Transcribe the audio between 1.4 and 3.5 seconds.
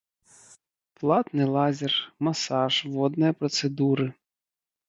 лазер, масаж, водныя